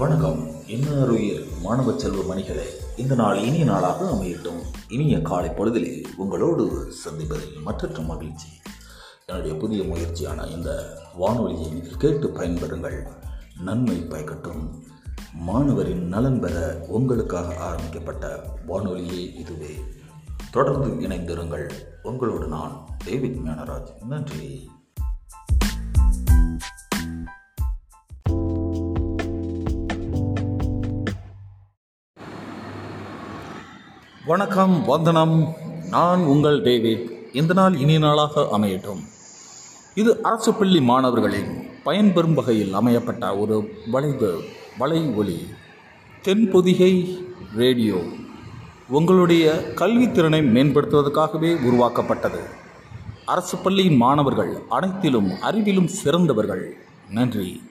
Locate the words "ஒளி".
45.14-45.46